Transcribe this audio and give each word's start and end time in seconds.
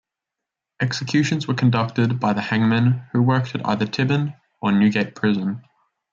Executions 0.81 1.47
were 1.47 1.53
conducted 1.53 2.19
by 2.19 2.33
the 2.33 2.41
hangmen 2.41 3.03
who 3.11 3.21
worked 3.21 3.53
at 3.53 3.63
either 3.67 3.85
Tyburn 3.85 4.35
or 4.59 4.71
Newgate 4.71 5.13
Prison. 5.13 5.61